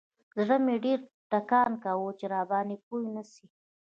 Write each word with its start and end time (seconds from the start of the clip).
زړه 0.39 0.55
مې 0.65 0.75
ډېر 0.85 0.99
ټکان 1.31 1.71
کاوه 1.83 2.09
چې 2.19 2.25
راباندې 2.33 2.77
پوه 2.85 3.03
نسي. 3.15 3.45